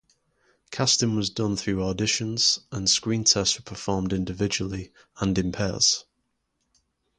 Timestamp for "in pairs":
5.37-6.05